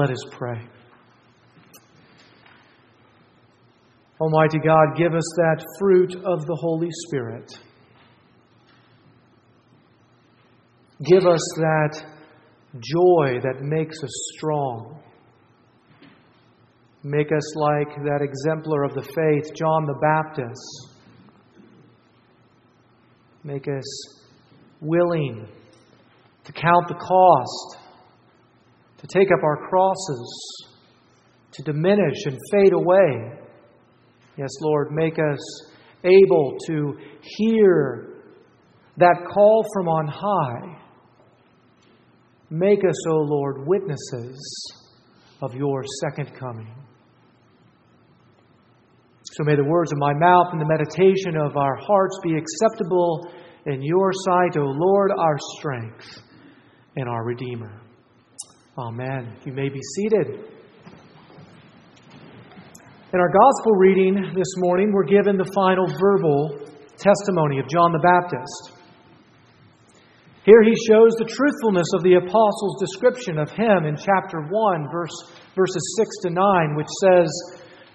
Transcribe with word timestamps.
Let 0.00 0.12
us 0.12 0.24
pray. 0.30 0.58
Almighty 4.18 4.58
God, 4.64 4.96
give 4.96 5.12
us 5.12 5.34
that 5.36 5.62
fruit 5.78 6.14
of 6.14 6.46
the 6.46 6.56
Holy 6.58 6.88
Spirit. 7.06 7.52
Give 11.04 11.26
us 11.26 11.42
that 11.56 12.02
joy 12.76 13.40
that 13.42 13.60
makes 13.60 14.02
us 14.02 14.32
strong. 14.36 15.02
Make 17.02 17.30
us 17.30 17.56
like 17.56 17.94
that 17.96 18.20
exemplar 18.22 18.84
of 18.84 18.94
the 18.94 19.02
faith, 19.02 19.54
John 19.54 19.84
the 19.84 19.98
Baptist. 20.00 20.96
Make 23.44 23.68
us 23.68 24.18
willing 24.80 25.46
to 26.44 26.52
count 26.52 26.88
the 26.88 26.94
cost, 26.94 27.76
to 29.00 29.06
take 29.06 29.28
up 29.32 29.42
our 29.42 29.68
crosses, 29.68 30.66
to 31.52 31.62
diminish 31.62 32.26
and 32.26 32.38
fade 32.50 32.72
away. 32.72 33.38
Yes, 34.36 34.50
Lord, 34.60 34.92
make 34.92 35.18
us 35.18 35.70
able 36.04 36.56
to 36.66 36.98
hear 37.22 38.22
that 38.96 39.24
call 39.32 39.64
from 39.72 39.88
on 39.88 40.06
high. 40.06 40.78
Make 42.50 42.80
us, 42.80 43.06
O 43.08 43.16
Lord, 43.16 43.66
witnesses 43.66 44.72
of 45.42 45.54
your 45.54 45.82
second 46.00 46.34
coming. 46.38 46.74
So 49.22 49.44
may 49.44 49.54
the 49.54 49.64
words 49.64 49.92
of 49.92 49.98
my 49.98 50.12
mouth 50.12 50.48
and 50.52 50.60
the 50.60 50.66
meditation 50.66 51.36
of 51.36 51.56
our 51.56 51.76
hearts 51.76 52.18
be 52.22 52.36
acceptable 52.36 53.30
in 53.66 53.82
your 53.82 54.10
sight, 54.12 54.56
O 54.58 54.64
Lord, 54.64 55.12
our 55.16 55.36
strength 55.56 56.06
and 56.96 57.08
our 57.08 57.24
Redeemer. 57.24 57.79
Amen. 58.80 59.36
You 59.44 59.52
may 59.52 59.68
be 59.68 59.80
seated. 59.94 60.40
In 63.12 63.20
our 63.20 63.28
gospel 63.28 63.72
reading 63.76 64.32
this 64.34 64.54
morning, 64.56 64.90
we're 64.90 65.04
given 65.04 65.36
the 65.36 65.52
final 65.54 65.84
verbal 66.00 66.64
testimony 66.96 67.58
of 67.58 67.68
John 67.68 67.92
the 67.92 68.00
Baptist. 68.00 68.80
Here 70.44 70.62
he 70.62 70.72
shows 70.88 71.12
the 71.18 71.28
truthfulness 71.28 71.92
of 71.92 72.02
the 72.02 72.14
apostles' 72.24 72.80
description 72.80 73.38
of 73.38 73.50
him 73.50 73.84
in 73.84 73.96
chapter 74.00 74.48
1, 74.48 74.88
verse, 74.90 75.12
verses 75.54 75.84
6 75.98 76.08
to 76.22 76.30
9, 76.30 76.74
which 76.74 76.88
says, 77.04 77.28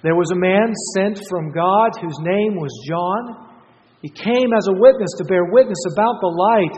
There 0.03 0.15
was 0.15 0.29
a 0.29 0.37
man 0.37 0.69
sent 0.93 1.17
from 1.27 1.51
God 1.51 1.97
whose 1.99 2.19
name 2.21 2.61
was 2.61 2.85
John. 2.85 3.57
He 4.03 4.09
came 4.09 4.53
as 4.53 4.67
a 4.67 4.77
witness 4.77 5.17
to 5.17 5.25
bear 5.25 5.49
witness 5.49 5.81
about 5.97 6.21
the 6.21 6.29
light 6.29 6.77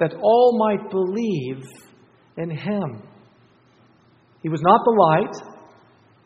that 0.00 0.20
all 0.20 0.60
might 0.60 0.90
believe 0.90 1.64
in 2.36 2.50
him. 2.50 3.15
He 4.42 4.48
was 4.48 4.62
not 4.62 4.80
the 4.84 4.96
light, 4.98 5.34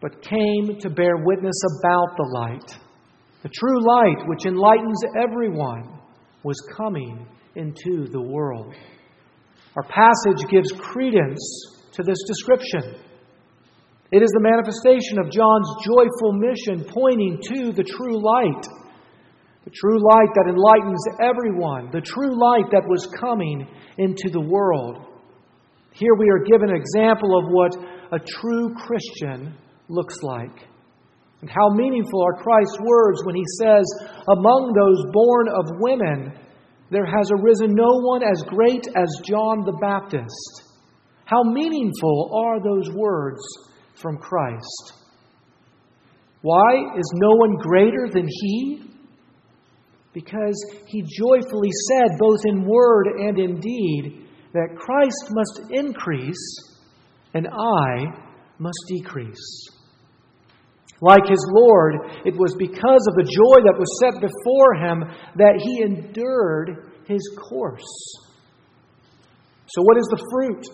but 0.01 0.23
came 0.23 0.79
to 0.81 0.91
bear 0.91 1.17
witness 1.25 1.61
about 1.81 2.17
the 2.17 2.31
light. 2.35 2.79
The 3.43 3.49
true 3.49 3.87
light, 3.87 4.27
which 4.27 4.47
enlightens 4.47 5.03
everyone, 5.19 5.99
was 6.43 6.61
coming 6.77 7.27
into 7.57 8.07
the 8.11 8.21
world. 8.21 8.75
Our 9.77 9.85
passage 9.85 10.49
gives 10.51 10.73
credence 10.73 11.89
to 11.93 12.03
this 12.03 12.19
description. 12.27 12.97
It 14.13 14.23
is 14.23 14.31
the 14.31 14.43
manifestation 14.43 15.19
of 15.19 15.31
John's 15.31 15.71
joyful 15.85 16.33
mission 16.33 16.85
pointing 16.93 17.39
to 17.55 17.73
the 17.73 17.85
true 17.85 18.21
light 18.21 18.67
the 19.65 19.71
true 19.71 20.01
light 20.01 20.33
that 20.35 20.49
enlightens 20.49 21.05
everyone, 21.21 21.91
the 21.93 22.01
true 22.01 22.33
light 22.33 22.71
that 22.73 22.89
was 22.89 23.07
coming 23.21 23.69
into 23.99 24.31
the 24.33 24.41
world. 24.41 25.05
Here 25.93 26.15
we 26.19 26.31
are 26.31 26.45
given 26.45 26.71
an 26.71 26.77
example 26.77 27.37
of 27.37 27.45
what 27.53 28.00
a 28.13 28.19
true 28.19 28.75
Christian 28.75 29.55
looks 29.89 30.17
like. 30.23 30.69
And 31.41 31.49
how 31.49 31.71
meaningful 31.71 32.23
are 32.23 32.43
Christ's 32.43 32.79
words 32.81 33.23
when 33.25 33.35
he 33.35 33.45
says, 33.59 33.85
Among 34.29 34.73
those 34.75 35.05
born 35.13 35.49
of 35.49 35.81
women, 35.81 36.39
there 36.91 37.07
has 37.07 37.31
arisen 37.31 37.75
no 37.75 38.01
one 38.03 38.23
as 38.23 38.43
great 38.43 38.87
as 38.95 39.09
John 39.25 39.65
the 39.65 39.79
Baptist. 39.81 40.75
How 41.25 41.43
meaningful 41.45 42.31
are 42.35 42.63
those 42.63 42.91
words 42.95 43.41
from 43.95 44.19
Christ? 44.19 44.93
Why 46.43 46.97
is 46.97 47.13
no 47.15 47.37
one 47.37 47.57
greater 47.57 48.09
than 48.13 48.27
he? 48.27 48.91
because 50.13 50.57
he 50.87 51.03
joyfully 51.03 51.71
said, 51.89 52.19
both 52.19 52.41
in 52.45 52.67
word 52.67 53.07
and 53.07 53.39
in 53.39 53.61
deed, 53.61 54.27
that 54.53 54.77
Christ 54.77 55.31
must 55.31 55.71
increase 55.71 56.70
and 57.35 57.47
I 57.47 58.05
must 58.59 58.79
decrease. 58.89 59.69
Like 61.01 61.25
his 61.27 61.41
Lord, 61.49 62.13
it 62.27 62.37
was 62.37 62.55
because 62.59 63.05
of 63.09 63.17
the 63.17 63.25
joy 63.25 63.59
that 63.65 63.79
was 63.79 63.89
set 64.05 64.21
before 64.21 64.75
him 64.77 64.99
that 65.37 65.57
he 65.57 65.83
endured 65.83 66.93
his 67.09 67.23
course. 67.49 67.89
So, 69.67 69.81
what 69.83 69.97
is 69.97 70.09
the 70.11 70.23
fruit 70.31 70.67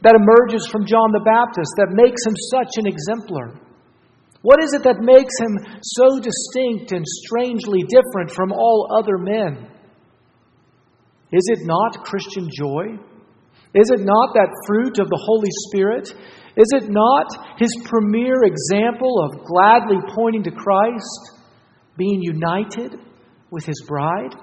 that 0.00 0.16
emerges 0.16 0.66
from 0.68 0.86
John 0.86 1.12
the 1.12 1.26
Baptist 1.26 1.74
that 1.76 1.92
makes 1.92 2.24
him 2.24 2.36
such 2.54 2.80
an 2.80 2.86
exemplar? 2.86 3.60
What 4.40 4.62
is 4.62 4.72
it 4.72 4.84
that 4.84 5.00
makes 5.00 5.34
him 5.40 5.80
so 5.82 6.20
distinct 6.20 6.92
and 6.92 7.04
strangely 7.04 7.82
different 7.88 8.30
from 8.30 8.52
all 8.52 8.88
other 8.92 9.18
men? 9.18 9.68
Is 11.32 11.44
it 11.50 11.66
not 11.66 12.04
Christian 12.04 12.48
joy? 12.52 13.00
Is 13.74 13.90
it 13.90 14.00
not 14.00 14.34
that 14.34 14.54
fruit 14.66 14.98
of 15.02 15.08
the 15.08 15.22
Holy 15.26 15.50
Spirit? 15.66 16.08
Is 16.56 16.70
it 16.72 16.88
not 16.88 17.26
his 17.58 17.74
premier 17.84 18.44
example 18.44 19.18
of 19.18 19.44
gladly 19.44 19.98
pointing 20.14 20.44
to 20.44 20.52
Christ, 20.52 21.42
being 21.96 22.22
united 22.22 22.94
with 23.50 23.64
his 23.64 23.82
bride? 23.88 24.34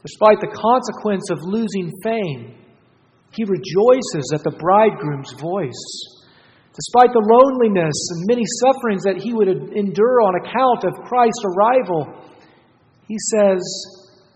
Despite 0.00 0.40
the 0.40 0.56
consequence 0.56 1.30
of 1.30 1.38
losing 1.42 1.92
fame, 2.02 2.56
he 3.36 3.44
rejoices 3.44 4.32
at 4.34 4.42
the 4.42 4.56
bridegroom's 4.58 5.32
voice. 5.32 5.84
Despite 6.72 7.12
the 7.12 7.20
loneliness 7.20 7.96
and 8.16 8.24
many 8.26 8.44
sufferings 8.64 9.04
that 9.04 9.20
he 9.20 9.34
would 9.34 9.48
endure 9.48 10.24
on 10.24 10.40
account 10.40 10.88
of 10.88 11.04
Christ's 11.04 11.44
arrival, 11.44 12.08
he 13.06 13.16
says, 13.36 13.60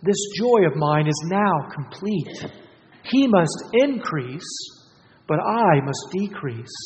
This 0.02 0.20
joy 0.36 0.68
of 0.68 0.76
mine 0.76 1.08
is 1.08 1.24
now 1.24 1.72
complete. 1.72 2.65
He 3.10 3.26
must 3.26 3.64
increase, 3.72 4.42
but 5.28 5.38
I 5.38 5.80
must 5.84 6.08
decrease. 6.12 6.76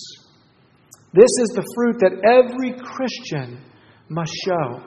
This 1.12 1.30
is 1.42 1.48
the 1.54 1.66
fruit 1.74 1.96
that 2.00 2.22
every 2.24 2.72
Christian 2.78 3.64
must 4.08 4.32
show. 4.44 4.82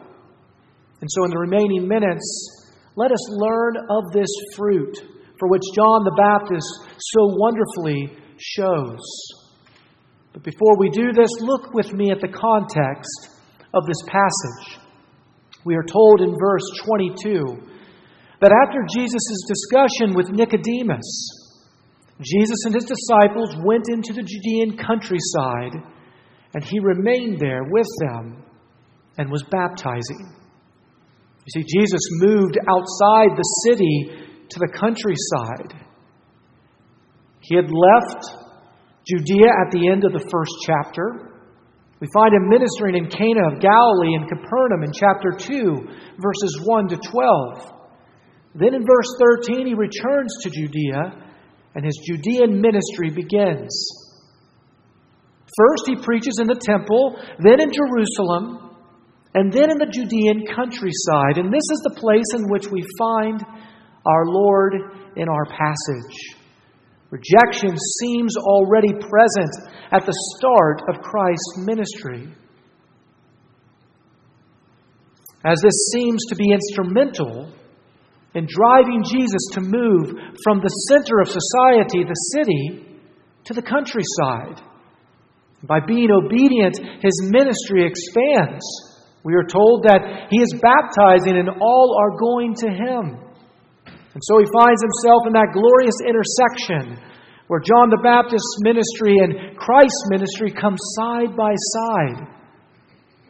And 1.02 1.10
so, 1.10 1.26
in 1.26 1.32
the 1.32 1.40
remaining 1.40 1.88
minutes, 1.88 2.70
let 2.96 3.12
us 3.12 3.30
learn 3.32 3.78
of 3.90 4.04
this 4.14 4.30
fruit 4.56 4.96
for 5.40 5.50
which 5.50 5.64
John 5.76 6.04
the 6.06 6.16
Baptist 6.16 6.68
so 6.98 7.36
wonderfully 7.36 8.18
shows. 8.38 9.02
But 10.32 10.44
before 10.44 10.78
we 10.78 10.90
do 10.90 11.12
this, 11.12 11.30
look 11.42 11.74
with 11.74 11.92
me 11.94 12.12
at 12.12 12.22
the 12.22 12.28
context 12.28 13.30
of 13.74 13.86
this 13.86 14.02
passage. 14.08 14.80
We 15.66 15.76
are 15.76 15.84
told 15.84 16.22
in 16.22 16.36
verse 16.40 16.64
22 16.86 17.73
that 18.44 18.52
after 18.52 18.84
Jesus' 18.92 19.48
discussion 19.48 20.12
with 20.12 20.28
Nicodemus, 20.36 21.08
Jesus 22.20 22.60
and 22.68 22.76
his 22.76 22.84
disciples 22.84 23.56
went 23.64 23.88
into 23.88 24.12
the 24.12 24.22
Judean 24.22 24.76
countryside, 24.76 25.72
and 26.54 26.62
he 26.62 26.84
remained 26.84 27.40
there 27.40 27.64
with 27.64 27.88
them 28.04 28.44
and 29.18 29.32
was 29.32 29.44
baptizing. 29.50 30.36
You 31.48 31.52
see, 31.56 31.64
Jesus 31.64 32.04
moved 32.20 32.60
outside 32.68 33.32
the 33.32 33.48
city 33.64 34.12
to 34.50 34.60
the 34.60 34.76
countryside. 34.76 35.88
He 37.40 37.56
had 37.56 37.72
left 37.72 38.28
Judea 39.08 39.52
at 39.56 39.72
the 39.72 39.88
end 39.88 40.04
of 40.04 40.12
the 40.12 40.28
first 40.30 40.52
chapter. 40.68 41.32
We 42.02 42.08
find 42.14 42.36
him 42.36 42.50
ministering 42.50 42.96
in 42.96 43.08
Cana 43.08 43.56
of 43.56 43.62
Galilee 43.62 44.16
and 44.20 44.28
Capernaum 44.28 44.84
in 44.84 44.92
chapter 44.92 45.32
2, 45.32 45.88
verses 46.20 46.60
1 46.66 46.88
to 46.90 46.98
12. 46.98 47.83
Then 48.56 48.76
in 48.76 48.86
verse 48.86 49.10
13, 49.48 49.68
he 49.68 49.74
returns 49.74 50.38
to 50.44 50.50
Judea, 50.50 51.24
and 51.76 51.86
his 51.86 51.98
Judean 52.06 52.62
ministry 52.62 53.10
begins. 53.10 53.74
First, 55.58 55.84
he 55.88 55.96
preaches 55.96 56.40
in 56.40 56.48
the 56.48 56.60
temple, 56.62 57.20
then 57.40 57.62
in 57.62 57.72
Jerusalem, 57.72 58.74
and 59.34 59.52
then 59.52 59.72
in 59.72 59.78
the 59.78 59.90
Judean 59.90 60.46
countryside. 60.46 61.38
And 61.38 61.52
this 61.52 61.66
is 61.74 61.82
the 61.84 62.00
place 62.00 62.30
in 62.36 62.50
which 62.50 62.70
we 62.70 62.86
find 62.98 63.42
our 64.06 64.26
Lord 64.26 64.74
in 65.16 65.28
our 65.30 65.46
passage. 65.46 66.38
Rejection 67.10 67.76
seems 68.00 68.36
already 68.38 68.94
present 68.94 69.54
at 69.92 70.06
the 70.06 70.18
start 70.36 70.82
of 70.90 71.02
Christ's 71.02 71.58
ministry. 71.60 72.34
As 75.46 75.62
this 75.62 75.92
seems 75.92 76.26
to 76.30 76.36
be 76.36 76.52
instrumental 76.52 77.54
in 78.36 78.48
driving 78.50 79.04
Jesus 79.06 79.54
to 79.54 79.62
move 79.62 80.18
from 80.44 80.60
the 80.60 80.74
center 80.90 81.22
of 81.22 81.30
society, 81.30 82.04
the 82.04 82.24
city, 82.34 83.00
to 83.46 83.54
the 83.54 83.62
countryside. 83.62 84.62
By 85.64 85.80
being 85.80 86.12
obedient, 86.12 86.78
his 87.02 87.30
ministry 87.32 87.86
expands. 87.86 88.66
We 89.24 89.36
are 89.36 89.48
told 89.48 89.84
that 89.84 90.28
he 90.30 90.42
is 90.42 90.60
baptizing 90.60 91.38
and 91.38 91.50
all 91.62 91.96
are 91.96 92.20
going 92.20 92.56
to 92.66 92.70
him. 92.70 93.24
And 93.88 94.22
so 94.22 94.38
he 94.40 94.48
finds 94.52 94.82
himself 94.84 95.26
in 95.26 95.34
that 95.34 95.56
glorious 95.56 95.98
intersection 96.04 97.00
where 97.48 97.62
John 97.62 97.90
the 97.90 98.02
Baptist's 98.04 98.60
ministry 98.62 99.20
and 99.20 99.58
Christ's 99.58 100.10
ministry 100.10 100.52
come 100.52 100.76
side 100.98 101.36
by 101.36 101.54
side. 101.54 102.28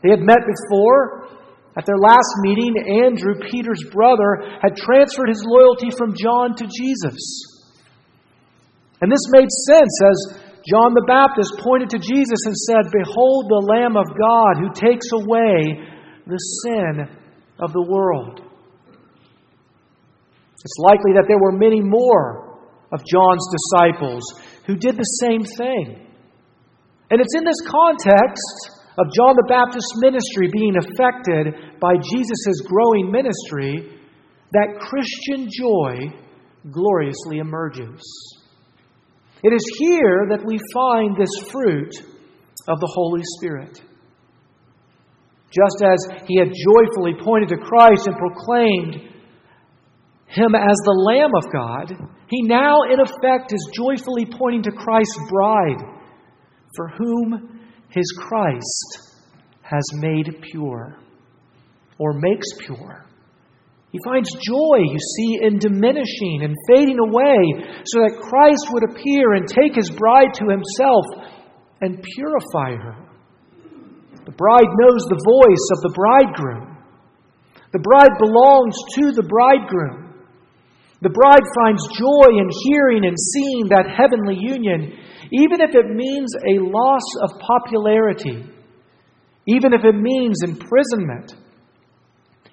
They 0.02 0.10
had 0.10 0.20
met 0.20 0.44
before. 0.44 1.23
At 1.76 1.86
their 1.86 1.98
last 1.98 2.32
meeting, 2.42 2.74
Andrew, 3.06 3.34
Peter's 3.50 3.84
brother, 3.92 4.46
had 4.62 4.78
transferred 4.78 5.30
his 5.30 5.44
loyalty 5.46 5.90
from 5.90 6.14
John 6.14 6.56
to 6.56 6.66
Jesus. 6.70 7.18
And 9.02 9.12
this 9.12 9.26
made 9.34 9.50
sense 9.50 9.96
as 10.06 10.18
John 10.70 10.94
the 10.94 11.04
Baptist 11.08 11.60
pointed 11.60 11.90
to 11.92 12.00
Jesus 12.00 12.40
and 12.46 12.56
said, 12.56 12.94
Behold 12.94 13.50
the 13.50 13.66
Lamb 13.74 13.98
of 13.98 14.06
God 14.16 14.62
who 14.62 14.72
takes 14.72 15.10
away 15.12 15.82
the 16.26 16.38
sin 16.38 17.10
of 17.60 17.74
the 17.74 17.84
world. 17.84 18.40
It's 20.64 20.80
likely 20.80 21.20
that 21.20 21.26
there 21.28 21.42
were 21.42 21.52
many 21.52 21.82
more 21.82 22.62
of 22.94 23.04
John's 23.04 23.48
disciples 23.52 24.24
who 24.66 24.76
did 24.76 24.96
the 24.96 25.18
same 25.20 25.44
thing. 25.44 26.08
And 27.12 27.20
it's 27.20 27.36
in 27.36 27.44
this 27.44 27.60
context 27.68 28.83
of 28.98 29.08
John 29.16 29.36
the 29.36 29.48
Baptist's 29.50 29.98
ministry 29.98 30.50
being 30.52 30.76
affected 30.78 31.80
by 31.80 31.96
Jesus' 31.98 32.62
growing 32.66 33.12
ministry 33.12 34.00
that 34.52 34.80
Christian 34.80 35.50
joy 35.50 36.14
gloriously 36.72 37.40
emerges. 37.40 38.02
It 39.44 39.52
is 39.52 39.66
here 39.80 40.28
that 40.30 40.46
we 40.46 40.60
find 40.74 41.18
this 41.18 41.52
fruit 41.52 41.94
of 42.68 42.80
the 42.80 42.92
Holy 42.94 43.22
Spirit. 43.38 43.82
Just 45.52 45.84
as 45.84 46.00
he 46.26 46.38
had 46.38 46.50
joyfully 46.50 47.14
pointed 47.22 47.50
to 47.50 47.58
Christ 47.58 48.08
and 48.08 48.18
proclaimed 48.18 49.10
him 50.28 50.56
as 50.56 50.78
the 50.86 51.04
Lamb 51.06 51.32
of 51.36 51.52
God, 51.52 51.94
he 52.28 52.42
now, 52.42 52.84
in 52.90 53.00
effect, 53.00 53.54
is 53.54 53.70
joyfully 53.76 54.26
pointing 54.26 54.64
to 54.64 54.72
Christ's 54.72 55.20
bride, 55.30 55.78
for 56.76 56.90
whom 56.98 57.53
his 57.94 58.12
Christ 58.18 59.20
has 59.62 59.84
made 59.94 60.42
pure 60.42 60.98
or 62.00 62.14
makes 62.14 62.48
pure. 62.60 63.06
He 63.92 64.00
finds 64.04 64.30
joy, 64.42 64.82
you 64.82 64.98
see, 64.98 65.46
in 65.46 65.60
diminishing 65.60 66.42
and 66.42 66.56
fading 66.68 66.98
away 66.98 67.38
so 67.86 68.02
that 68.02 68.18
Christ 68.26 68.66
would 68.74 68.90
appear 68.90 69.34
and 69.34 69.48
take 69.48 69.76
his 69.76 69.92
bride 69.92 70.34
to 70.34 70.50
himself 70.50 71.06
and 71.82 72.02
purify 72.02 72.74
her. 72.74 72.98
The 74.26 74.34
bride 74.34 74.72
knows 74.82 75.04
the 75.06 75.22
voice 75.22 75.66
of 75.78 75.80
the 75.86 75.94
bridegroom. 75.94 76.78
The 77.72 77.86
bride 77.86 78.18
belongs 78.18 78.76
to 78.98 79.12
the 79.12 79.28
bridegroom. 79.30 80.26
The 81.02 81.14
bride 81.14 81.46
finds 81.62 81.86
joy 81.94 82.34
in 82.40 82.50
hearing 82.66 83.06
and 83.06 83.18
seeing 83.20 83.68
that 83.70 83.92
heavenly 83.92 84.40
union, 84.40 84.98
even 85.34 85.62
if 85.62 85.74
it 85.74 85.90
means 85.90 86.30
a 86.36 86.62
loss 86.62 87.02
of 87.24 87.40
popularity, 87.40 88.46
even 89.48 89.74
if 89.74 89.84
it 89.84 89.96
means 89.96 90.38
imprisonment, 90.44 91.34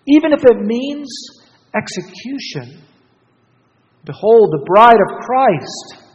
even 0.08 0.32
if 0.32 0.42
it 0.44 0.56
means 0.64 1.08
execution. 1.76 2.82
Behold, 4.04 4.50
the 4.50 4.64
bride 4.64 4.96
of 4.96 5.20
Christ, 5.20 6.08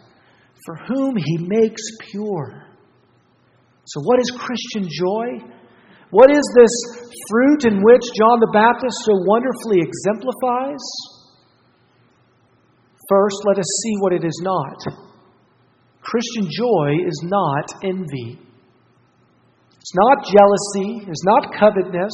for 0.66 0.76
whom 0.88 1.16
he 1.16 1.38
makes 1.38 1.84
pure. 2.10 2.66
So, 3.86 4.02
what 4.02 4.20
is 4.20 4.32
Christian 4.32 4.90
joy? 4.90 5.54
What 6.10 6.32
is 6.32 6.42
this 6.58 6.74
fruit 7.30 7.66
in 7.66 7.84
which 7.84 8.02
John 8.18 8.40
the 8.40 8.50
Baptist 8.52 8.98
so 9.06 9.14
wonderfully 9.28 9.86
exemplifies? 9.86 10.82
First, 13.08 13.38
let 13.46 13.60
us 13.60 13.70
see 13.84 13.94
what 14.00 14.14
it 14.14 14.26
is 14.26 14.42
not. 14.42 15.15
Christian 16.06 16.46
joy 16.54 17.02
is 17.02 17.20
not 17.26 17.66
envy. 17.82 18.38
It's 19.82 19.96
not 19.98 20.22
jealousy. 20.26 21.10
It's 21.10 21.26
not 21.26 21.50
covetousness. 21.58 22.14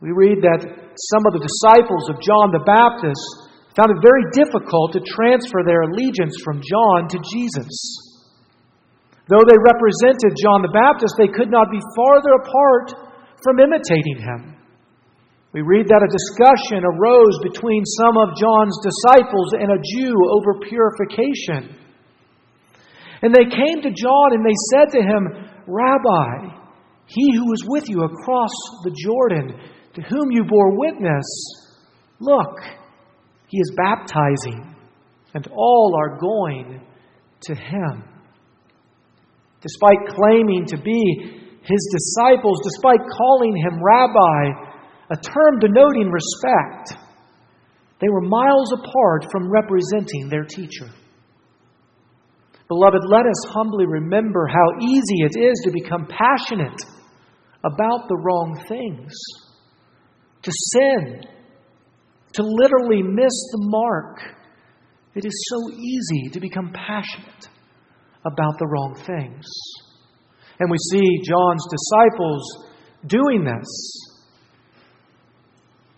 We 0.00 0.14
read 0.14 0.38
that 0.46 0.62
some 0.62 1.24
of 1.26 1.34
the 1.34 1.42
disciples 1.42 2.06
of 2.10 2.22
John 2.22 2.54
the 2.54 2.62
Baptist 2.62 3.50
found 3.74 3.90
it 3.90 3.98
very 3.98 4.30
difficult 4.30 4.94
to 4.94 5.02
transfer 5.02 5.66
their 5.66 5.82
allegiance 5.90 6.38
from 6.46 6.62
John 6.62 7.10
to 7.10 7.18
Jesus. 7.34 7.74
Though 9.26 9.42
they 9.42 9.58
represented 9.58 10.38
John 10.38 10.62
the 10.62 10.70
Baptist, 10.70 11.18
they 11.18 11.32
could 11.32 11.50
not 11.50 11.72
be 11.72 11.82
farther 11.98 12.38
apart 12.46 12.94
from 13.42 13.58
imitating 13.58 14.22
him. 14.22 14.54
We 15.50 15.62
read 15.62 15.86
that 15.90 16.02
a 16.02 16.10
discussion 16.10 16.82
arose 16.82 17.38
between 17.42 17.82
some 18.02 18.18
of 18.18 18.38
John's 18.38 18.78
disciples 18.82 19.54
and 19.58 19.70
a 19.70 19.82
Jew 19.82 20.14
over 20.30 20.62
purification. 20.62 21.83
And 23.24 23.34
they 23.34 23.48
came 23.48 23.80
to 23.80 23.88
John 23.90 24.34
and 24.34 24.44
they 24.44 24.52
said 24.70 24.92
to 24.92 25.02
him, 25.02 25.48
Rabbi, 25.66 26.54
he 27.06 27.34
who 27.34 27.46
was 27.48 27.64
with 27.66 27.88
you 27.88 28.02
across 28.02 28.52
the 28.84 28.94
Jordan, 29.02 29.58
to 29.94 30.02
whom 30.02 30.30
you 30.30 30.44
bore 30.44 30.78
witness, 30.78 31.24
look, 32.20 32.60
he 33.46 33.56
is 33.56 33.72
baptizing, 33.78 34.76
and 35.32 35.48
all 35.56 35.96
are 35.98 36.18
going 36.18 36.82
to 37.44 37.54
him. 37.54 38.04
Despite 39.62 40.14
claiming 40.14 40.66
to 40.66 40.76
be 40.76 41.40
his 41.62 41.96
disciples, 41.96 42.60
despite 42.62 43.00
calling 43.16 43.56
him 43.56 43.82
rabbi, 43.82 44.50
a 45.10 45.16
term 45.16 45.60
denoting 45.60 46.10
respect. 46.10 47.00
They 48.02 48.08
were 48.10 48.20
miles 48.20 48.70
apart 48.74 49.24
from 49.32 49.50
representing 49.50 50.28
their 50.28 50.44
teacher. 50.44 50.90
Beloved, 52.68 53.02
let 53.08 53.26
us 53.26 53.50
humbly 53.50 53.86
remember 53.86 54.46
how 54.46 54.80
easy 54.80 55.20
it 55.20 55.36
is 55.38 55.60
to 55.64 55.70
become 55.70 56.06
passionate 56.06 56.80
about 57.62 58.08
the 58.08 58.16
wrong 58.16 58.58
things, 58.68 59.12
to 60.42 60.50
sin, 60.72 61.22
to 62.32 62.42
literally 62.42 63.02
miss 63.02 63.32
the 63.52 63.58
mark. 63.60 64.18
It 65.14 65.24
is 65.24 65.46
so 65.50 65.72
easy 65.74 66.30
to 66.32 66.40
become 66.40 66.72
passionate 66.72 67.48
about 68.24 68.58
the 68.58 68.66
wrong 68.66 68.94
things. 69.06 69.46
And 70.58 70.70
we 70.70 70.78
see 70.90 71.22
John's 71.22 71.66
disciples 71.70 72.42
doing 73.06 73.44
this. 73.44 74.04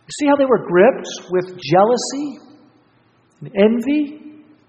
You 0.07 0.13
see 0.19 0.27
how 0.27 0.37
they 0.37 0.47
were 0.47 0.67
gripped 0.67 1.09
with 1.31 1.59
jealousy 1.61 2.39
and 3.41 3.51
envy? 3.57 4.26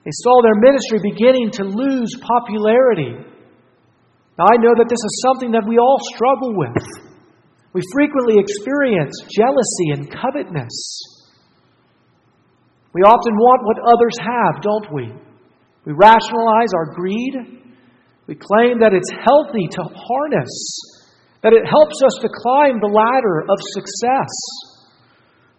They 0.08 0.24
saw 0.24 0.40
their 0.40 0.56
ministry 0.56 1.04
beginning 1.04 1.52
to 1.60 1.68
lose 1.68 2.16
popularity. 2.24 3.12
Now, 4.40 4.48
I 4.48 4.56
know 4.56 4.72
that 4.72 4.88
this 4.88 5.04
is 5.04 5.26
something 5.28 5.52
that 5.52 5.68
we 5.68 5.84
all 5.84 6.00
struggle 6.16 6.56
with. 6.56 6.80
We 7.76 7.84
frequently 7.92 8.40
experience 8.40 9.12
jealousy 9.28 10.00
and 10.00 10.08
covetousness. 10.08 10.72
We 12.96 13.04
often 13.04 13.36
want 13.36 13.68
what 13.68 13.84
others 13.84 14.16
have, 14.24 14.64
don't 14.64 14.88
we? 14.96 15.12
We 15.84 15.92
rationalize 15.92 16.72
our 16.72 16.96
greed. 16.96 17.68
We 18.32 18.40
claim 18.40 18.80
that 18.80 18.96
it's 18.96 19.12
healthy 19.12 19.68
to 19.76 19.84
harness, 19.92 20.56
that 21.44 21.52
it 21.52 21.68
helps 21.68 22.00
us 22.00 22.16
to 22.24 22.32
climb 22.32 22.80
the 22.80 22.96
ladder 22.96 23.44
of 23.44 23.60
success. 23.76 24.32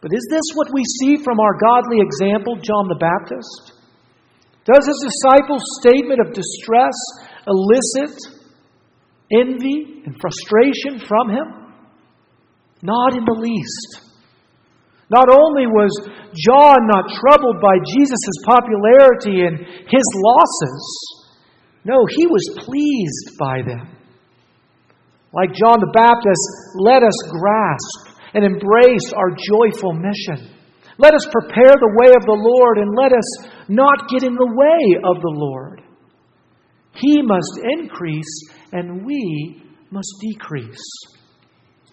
But 0.01 0.17
is 0.17 0.25
this 0.33 0.57
what 0.57 0.73
we 0.73 0.81
see 1.05 1.21
from 1.21 1.37
our 1.37 1.53
godly 1.61 2.01
example, 2.01 2.57
John 2.65 2.89
the 2.89 2.97
Baptist? 2.97 3.78
Does 4.69 4.85
his 4.85 5.01
disciples' 5.01 5.65
statement 5.81 6.21
of 6.21 6.37
distress 6.37 6.93
elicit 7.49 8.21
envy 9.33 10.05
and 10.05 10.15
frustration 10.21 11.01
from 11.09 11.31
him? 11.33 11.73
Not 12.83 13.17
in 13.17 13.25
the 13.25 13.41
least. 13.41 14.05
Not 15.09 15.33
only 15.33 15.65
was 15.67 15.89
John 16.37 16.85
not 16.85 17.09
troubled 17.17 17.65
by 17.65 17.81
Jesus' 17.81 18.45
popularity 18.45 19.41
and 19.49 19.57
his 19.89 20.07
losses, 20.21 20.85
no, 21.85 21.97
he 22.05 22.27
was 22.27 22.61
pleased 22.61 23.39
by 23.41 23.63
them. 23.65 23.97
Like 25.33 25.57
John 25.57 25.81
the 25.81 25.93
Baptist, 25.97 26.45
let 26.77 27.03
us 27.03 27.17
grasp 27.33 28.21
and 28.35 28.45
embrace 28.45 29.13
our 29.17 29.33
joyful 29.33 29.95
mission. 29.95 30.53
Let 30.99 31.15
us 31.15 31.27
prepare 31.31 31.75
the 31.79 31.97
way 32.03 32.11
of 32.11 32.27
the 32.27 32.35
Lord 32.35 32.79
and 32.79 32.91
let 32.97 33.13
us 33.13 33.69
not 33.69 34.09
get 34.11 34.25
in 34.25 34.35
the 34.35 34.53
way 34.53 34.99
of 35.05 35.23
the 35.23 35.33
Lord. 35.33 35.83
He 36.95 37.23
must 37.23 37.61
increase 37.79 38.51
and 38.73 39.07
we 39.07 39.63
must 39.91 40.13
decrease. 40.21 40.83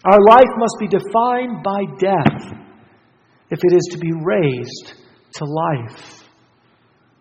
Our 0.04 0.18
life 0.28 0.50
must 0.58 0.76
be 0.80 0.88
defined 0.88 1.62
by 1.62 1.82
death 2.00 2.58
if 3.50 3.60
it 3.62 3.76
is 3.76 3.88
to 3.92 3.98
be 3.98 4.10
raised 4.24 4.94
to 5.34 5.44
life. 5.44 6.24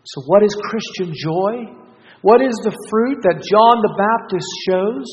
So, 0.04 0.22
what 0.26 0.44
is 0.44 0.56
Christian 0.56 1.14
joy? 1.14 1.72
What 2.22 2.42
is 2.42 2.54
the 2.64 2.76
fruit 2.90 3.22
that 3.22 3.46
John 3.46 3.82
the 3.82 3.94
Baptist 3.98 4.48
shows? 4.68 5.06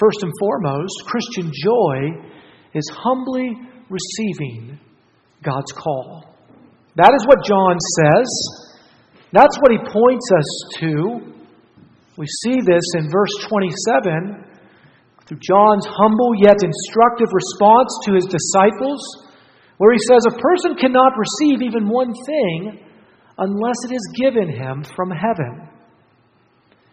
First 0.00 0.22
and 0.22 0.32
foremost, 0.40 1.04
Christian 1.06 1.52
joy 1.52 2.24
is 2.74 2.90
humbly 2.92 3.50
receiving 3.90 4.78
God's 5.42 5.72
call. 5.72 6.24
That 6.96 7.12
is 7.14 7.26
what 7.26 7.44
John 7.44 7.76
says. 7.98 8.28
That's 9.32 9.56
what 9.60 9.72
he 9.72 9.80
points 9.80 10.28
us 10.30 10.50
to. 10.80 11.32
We 12.16 12.26
see 12.44 12.60
this 12.60 12.84
in 13.00 13.10
verse 13.10 13.32
27 13.48 14.44
through 15.26 15.40
John's 15.40 15.88
humble 15.88 16.36
yet 16.36 16.60
instructive 16.60 17.32
response 17.32 17.90
to 18.04 18.14
his 18.14 18.28
disciples, 18.28 19.00
where 19.78 19.92
he 19.92 20.02
says, 20.04 20.28
A 20.28 20.38
person 20.38 20.76
cannot 20.76 21.16
receive 21.16 21.62
even 21.62 21.88
one 21.88 22.12
thing 22.12 22.84
unless 23.38 23.78
it 23.88 23.94
is 23.94 24.20
given 24.20 24.52
him 24.52 24.84
from 24.94 25.10
heaven. 25.10 25.68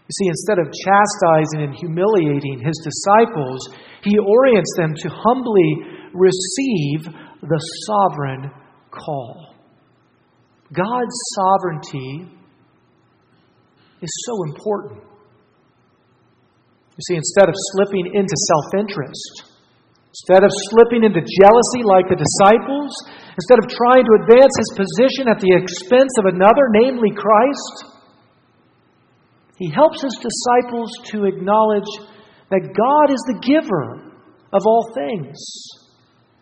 You 0.09 0.13
see, 0.17 0.27
instead 0.31 0.57
of 0.57 0.71
chastising 0.71 1.61
and 1.69 1.75
humiliating 1.75 2.63
his 2.63 2.79
disciples, 2.81 3.59
he 4.01 4.17
orients 4.17 4.73
them 4.77 4.95
to 4.95 5.09
humbly 5.11 5.99
receive 6.15 7.05
the 7.41 7.59
sovereign 7.87 8.51
call. 8.91 9.55
God's 10.73 11.17
sovereignty 11.35 12.29
is 14.01 14.11
so 14.25 14.33
important. 14.53 15.03
You 16.99 17.03
see, 17.07 17.15
instead 17.15 17.47
of 17.47 17.55
slipping 17.55 18.11
into 18.13 18.35
self 18.35 18.67
interest, 18.77 19.55
instead 20.11 20.43
of 20.43 20.51
slipping 20.69 21.03
into 21.07 21.23
jealousy 21.23 21.81
like 21.87 22.11
the 22.11 22.19
disciples, 22.19 22.91
instead 23.39 23.59
of 23.63 23.71
trying 23.71 24.03
to 24.03 24.13
advance 24.19 24.51
his 24.59 24.71
position 24.75 25.31
at 25.31 25.39
the 25.39 25.55
expense 25.55 26.11
of 26.19 26.27
another, 26.27 26.67
namely 26.75 27.15
Christ, 27.15 27.95
he 29.57 29.71
helps 29.71 30.03
his 30.03 30.15
disciples 30.19 30.91
to 31.11 31.25
acknowledge 31.25 31.87
that 32.51 32.75
God 32.75 33.07
is 33.11 33.23
the 33.27 33.39
giver 33.39 34.11
of 34.51 34.61
all 34.65 34.91
things. 34.93 35.39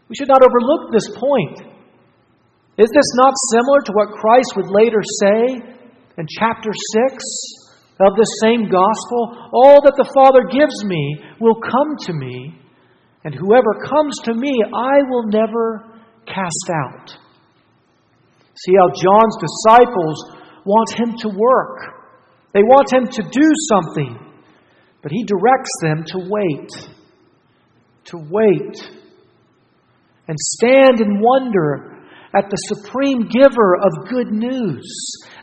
We 0.10 0.16
should 0.16 0.28
not 0.28 0.42
overlook 0.42 0.92
this 0.92 1.10
point. 1.16 1.76
Is 2.78 2.90
this 2.94 3.10
not 3.16 3.34
similar 3.52 3.80
to 3.86 3.92
what 3.94 4.18
Christ 4.20 4.54
would 4.56 4.70
later 4.70 5.02
say 5.04 5.62
in 6.18 6.26
chapter 6.30 6.72
6? 6.72 7.68
of 8.00 8.14
the 8.14 8.30
same 8.46 8.70
gospel, 8.70 9.50
all 9.50 9.82
that 9.82 9.98
the 9.98 10.10
Father 10.14 10.46
gives 10.54 10.86
me 10.86 11.18
will 11.42 11.58
come 11.58 11.98
to 12.06 12.14
me, 12.14 12.54
and 13.26 13.34
whoever 13.34 13.74
comes 13.82 14.14
to 14.26 14.34
me 14.38 14.54
I 14.70 15.02
will 15.10 15.26
never 15.34 15.98
cast 16.30 16.70
out. 16.70 17.18
See 18.54 18.74
how 18.78 18.90
John's 18.94 19.38
disciples 19.42 20.18
want 20.66 20.94
him 20.94 21.18
to 21.26 21.30
work. 21.30 22.06
They 22.54 22.62
want 22.62 22.94
him 22.94 23.08
to 23.10 23.22
do 23.24 23.48
something, 23.70 24.14
but 25.02 25.12
he 25.12 25.26
directs 25.26 25.74
them 25.82 26.04
to 26.06 26.20
wait. 26.30 26.70
To 28.14 28.18
wait. 28.30 28.97
And 30.28 30.38
stand 30.40 31.00
in 31.00 31.22
wonder 31.22 31.98
at 32.36 32.50
the 32.50 32.60
supreme 32.76 33.28
giver 33.32 33.80
of 33.80 34.10
good 34.10 34.32
news. 34.32 34.84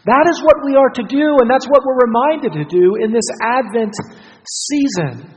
That 0.05 0.29
is 0.29 0.43
what 0.45 0.61
we 0.65 0.77
are 0.77 0.93
to 1.01 1.05
do, 1.09 1.41
and 1.41 1.49
that's 1.49 1.67
what 1.67 1.81
we're 1.81 2.05
reminded 2.05 2.53
to 2.53 2.67
do 2.69 2.97
in 3.01 3.11
this 3.13 3.25
Advent 3.41 3.95
season 4.45 5.33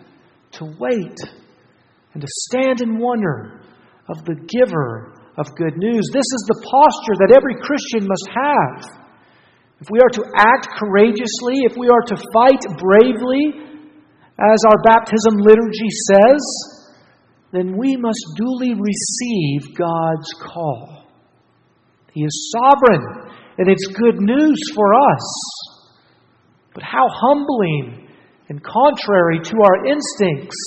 to 0.60 0.66
wait 0.77 1.16
and 2.13 2.22
to 2.22 2.27
stand 2.51 2.82
in 2.82 3.00
wonder 3.00 3.63
of 4.10 4.24
the 4.25 4.36
giver 4.51 5.13
of 5.38 5.48
good 5.56 5.77
news. 5.77 6.04
This 6.12 6.27
is 6.27 6.44
the 6.51 6.60
posture 6.68 7.16
that 7.24 7.32
every 7.32 7.56
Christian 7.63 8.04
must 8.04 8.27
have. 8.36 9.08
If 9.80 9.88
we 9.94 10.01
are 10.01 10.10
to 10.18 10.25
act 10.36 10.68
courageously, 10.82 11.63
if 11.70 11.77
we 11.77 11.88
are 11.88 12.06
to 12.10 12.18
fight 12.34 12.63
bravely, 12.82 13.63
as 14.36 14.62
our 14.68 14.80
baptism 14.84 15.38
liturgy 15.39 15.92
says, 16.10 16.42
then 17.57 17.75
we 17.75 17.97
must 17.97 18.23
duly 18.35 18.73
receive 18.73 19.75
God's 19.75 20.31
call. 20.39 21.05
He 22.13 22.23
is 22.23 22.53
sovereign, 22.55 23.31
and 23.57 23.67
it's 23.67 23.87
good 23.87 24.19
news 24.19 24.61
for 24.75 24.93
us. 24.93 25.25
But 26.75 26.83
how 26.83 27.07
humbling 27.09 28.07
and 28.49 28.63
contrary 28.63 29.39
to 29.41 29.55
our 29.63 29.87
instincts 29.87 30.57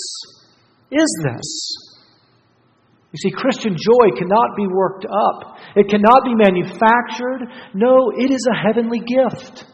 is 0.91 1.09
this? 1.23 1.77
You 3.13 3.19
see, 3.19 3.31
Christian 3.31 3.77
joy 3.77 4.17
cannot 4.17 4.57
be 4.57 4.67
worked 4.67 5.05
up, 5.05 5.59
it 5.77 5.89
cannot 5.89 6.25
be 6.25 6.35
manufactured. 6.35 7.47
No, 7.75 8.11
it 8.17 8.33
is 8.33 8.47
a 8.51 8.67
heavenly 8.67 8.99
gift. 8.99 9.65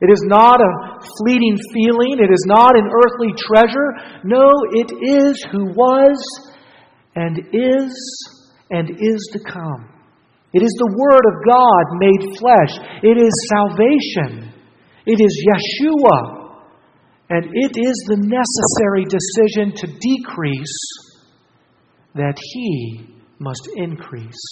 It 0.00 0.10
is 0.10 0.22
not 0.24 0.60
a 0.60 1.00
fleeting 1.18 1.58
feeling, 1.74 2.16
it 2.18 2.32
is 2.32 2.44
not 2.46 2.76
an 2.76 2.88
earthly 2.88 3.34
treasure. 3.36 4.20
No, 4.24 4.48
it 4.72 4.90
is 4.96 5.44
who 5.52 5.66
was 5.66 6.50
and 7.14 7.38
is 7.52 7.92
and 8.70 8.88
is 8.90 9.28
to 9.32 9.40
come. 9.52 9.90
It 10.52 10.62
is 10.62 10.74
the 10.78 10.96
Word 10.96 11.24
of 11.28 11.36
God 11.46 11.84
made 12.00 12.38
flesh. 12.38 12.74
It 13.02 13.18
is 13.18 13.30
salvation. 13.52 14.52
It 15.06 15.20
is 15.20 15.46
Yeshua. 15.46 16.40
And 17.28 17.44
it 17.44 17.76
is 17.78 17.96
the 18.08 18.16
necessary 18.18 19.04
decision 19.04 19.76
to 19.76 19.86
decrease 19.86 20.78
that 22.14 22.36
He 22.36 23.06
must 23.38 23.68
increase. 23.76 24.42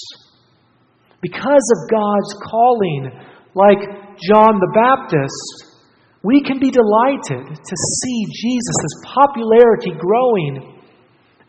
Because 1.21 1.73
of 1.75 1.91
God's 1.91 2.35
calling, 2.49 3.11
like 3.55 4.08
John 4.21 4.59
the 4.59 4.73
Baptist, 4.75 5.77
we 6.23 6.43
can 6.43 6.59
be 6.59 6.71
delighted 6.71 7.47
to 7.55 7.77
see 8.03 8.25
Jesus' 8.33 9.15
popularity 9.15 9.93
growing 9.99 10.83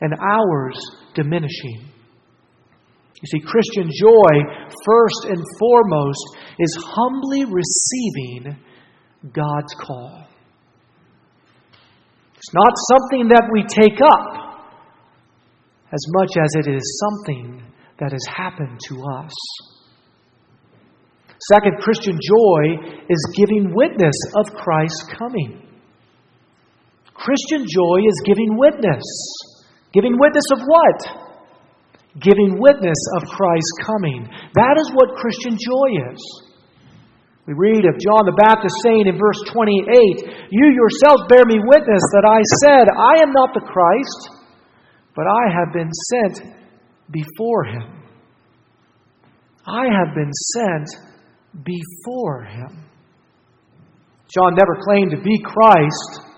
and 0.01 0.13
ours 0.21 0.77
diminishing. 1.15 1.89
You 3.21 3.27
see, 3.27 3.39
Christian 3.39 3.89
joy, 3.91 4.31
first 4.85 5.25
and 5.25 5.43
foremost, 5.59 6.37
is 6.57 6.77
humbly 6.79 7.43
receiving 7.45 8.55
God's 9.33 9.73
call. 9.81 10.25
It's 12.35 12.53
not 12.53 12.73
something 12.89 13.27
that 13.29 13.49
we 13.51 13.63
take 13.63 13.99
up 13.99 14.49
as 15.91 16.05
much 16.09 16.29
as 16.41 16.65
it 16.65 16.73
is 16.73 17.03
something 17.03 17.63
that 17.99 18.11
has 18.13 18.25
happened 18.33 18.79
to 18.87 19.03
us. 19.03 19.33
Second, 21.47 21.79
Christian 21.79 22.19
joy 22.19 22.61
is 23.07 23.33
giving 23.37 23.71
witness 23.73 24.15
of 24.35 24.53
Christ's 24.53 25.07
coming. 25.17 25.63
Christian 27.13 27.65
joy 27.67 27.99
is 28.03 28.21
giving 28.25 28.57
witness. 28.57 29.03
Giving 29.93 30.19
witness 30.19 30.45
of 30.51 30.59
what? 30.65 31.29
giving 32.17 32.57
witness 32.57 32.97
of 33.21 33.29
Christ's 33.29 33.85
coming. 33.85 34.25
That 34.57 34.75
is 34.81 34.89
what 34.97 35.19
Christian 35.21 35.55
joy 35.55 35.89
is. 36.09 36.21
We 37.45 37.53
read 37.53 37.85
of 37.85 37.97
John 38.01 38.25
the 38.25 38.37
Baptist 38.37 38.77
saying 38.81 39.05
in 39.05 39.17
verse 39.17 39.41
28 39.49 40.49
You 40.49 40.65
yourselves 40.73 41.29
bear 41.29 41.45
me 41.45 41.61
witness 41.61 42.03
that 42.13 42.25
I 42.25 42.41
said, 42.61 42.89
I 42.93 43.21
am 43.21 43.33
not 43.33 43.53
the 43.53 43.65
Christ, 43.65 44.19
but 45.15 45.25
I 45.25 45.49
have 45.53 45.73
been 45.73 45.89
sent 46.09 46.53
before 47.09 47.65
him. 47.65 48.05
I 49.65 49.85
have 49.85 50.13
been 50.13 50.33
sent 50.53 50.87
before 51.53 52.43
him. 52.43 52.85
John 54.33 54.53
never 54.55 54.77
claimed 54.83 55.11
to 55.11 55.21
be 55.21 55.41
Christ 55.43 56.29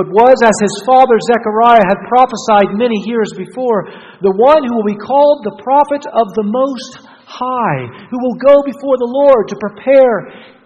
but 0.00 0.16
was, 0.16 0.38
as 0.40 0.54
his 0.62 0.76
father 0.86 1.18
Zechariah 1.18 1.82
had 1.82 2.08
prophesied 2.08 2.78
many 2.78 2.96
years 3.04 3.36
before, 3.36 3.90
the 4.22 4.32
one 4.32 4.62
who 4.62 4.72
will 4.72 4.86
be 4.86 5.02
called 5.02 5.42
the 5.42 5.58
prophet 5.58 6.06
of 6.14 6.30
the 6.38 6.46
Most 6.46 7.04
High, 7.26 7.84
who 8.08 8.18
will 8.22 8.38
go 8.38 8.62
before 8.64 8.96
the 8.96 9.12
Lord 9.12 9.44
to 9.50 9.60
prepare 9.60 10.16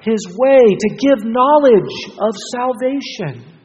his 0.04 0.20
way, 0.36 0.60
to 0.60 1.00
give 1.00 1.24
knowledge 1.24 1.96
of 2.20 2.32
salvation. 2.52 3.58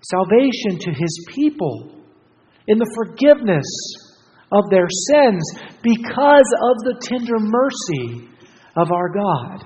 Salvation 0.00 0.78
to 0.78 0.90
his 0.94 1.14
people 1.34 1.92
in 2.64 2.78
the 2.78 2.92
forgiveness 2.94 3.66
of 4.52 4.70
their 4.70 4.86
sins 5.10 5.42
because 5.82 6.48
of 6.70 6.74
the 6.86 6.96
tender 7.02 7.36
mercy 7.42 8.30
of 8.78 8.92
our 8.92 9.08
God. 9.10 9.64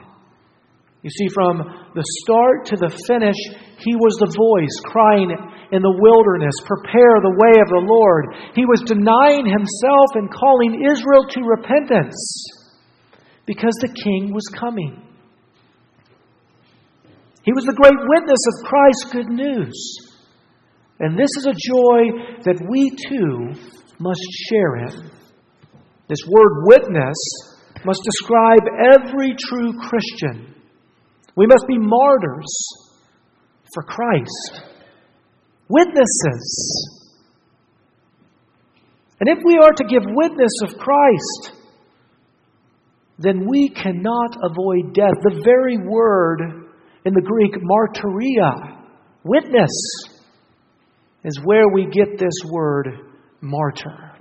You 1.02 1.10
see, 1.10 1.28
from 1.34 1.58
the 1.94 2.06
start 2.22 2.66
to 2.66 2.76
the 2.76 2.94
finish, 3.10 3.36
he 3.82 3.94
was 3.98 4.14
the 4.22 4.30
voice 4.30 4.76
crying 4.86 5.34
in 5.72 5.82
the 5.82 5.98
wilderness, 5.98 6.54
Prepare 6.62 7.18
the 7.18 7.38
way 7.42 7.58
of 7.58 7.68
the 7.74 7.82
Lord. 7.82 8.54
He 8.54 8.64
was 8.64 8.86
denying 8.86 9.48
himself 9.48 10.08
and 10.14 10.30
calling 10.30 10.86
Israel 10.86 11.26
to 11.26 11.40
repentance 11.42 12.14
because 13.46 13.74
the 13.80 13.90
king 13.90 14.32
was 14.32 14.46
coming. 14.54 15.02
He 17.42 17.52
was 17.52 17.64
the 17.64 17.74
great 17.74 17.98
witness 17.98 18.42
of 18.46 18.68
Christ's 18.70 19.10
good 19.10 19.30
news. 19.34 19.74
And 21.00 21.18
this 21.18 21.34
is 21.34 21.46
a 21.46 21.58
joy 21.58 22.00
that 22.46 22.62
we 22.70 22.94
too 23.10 23.58
must 23.98 24.22
share 24.46 24.86
in. 24.86 25.10
This 26.06 26.22
word 26.30 26.62
witness 26.70 27.18
must 27.84 28.00
describe 28.04 28.62
every 28.94 29.34
true 29.38 29.72
Christian 29.88 30.54
We 31.36 31.46
must 31.46 31.64
be 31.66 31.78
martyrs 31.78 32.52
for 33.74 33.82
Christ, 33.82 34.62
witnesses. 35.68 36.98
And 39.20 39.28
if 39.30 39.38
we 39.44 39.56
are 39.56 39.72
to 39.72 39.84
give 39.84 40.02
witness 40.04 40.52
of 40.64 40.78
Christ, 40.78 41.52
then 43.18 43.46
we 43.48 43.68
cannot 43.68 44.36
avoid 44.42 44.94
death. 44.94 45.14
The 45.22 45.40
very 45.44 45.78
word 45.78 46.40
in 47.04 47.14
the 47.14 47.22
Greek, 47.22 47.54
martyria, 47.54 48.82
witness, 49.24 49.70
is 51.24 51.40
where 51.44 51.68
we 51.72 51.86
get 51.86 52.18
this 52.18 52.34
word 52.50 52.88
martyr. 53.40 54.12